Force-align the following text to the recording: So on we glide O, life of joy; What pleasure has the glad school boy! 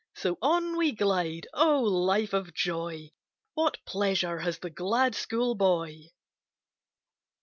So 0.15 0.39
on 0.41 0.77
we 0.77 0.93
glide 0.93 1.45
O, 1.53 1.79
life 1.83 2.33
of 2.33 2.55
joy; 2.55 3.11
What 3.53 3.77
pleasure 3.85 4.39
has 4.39 4.57
the 4.57 4.71
glad 4.71 5.13
school 5.13 5.53
boy! 5.53 6.07